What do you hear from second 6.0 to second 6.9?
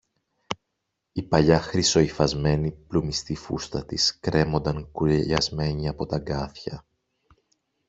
τ' αγκάθια